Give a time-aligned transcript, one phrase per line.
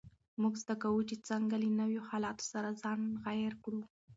[0.41, 3.81] موږ زده کوو چې څنګه له نویو حالاتو سره ځان عیار کړو.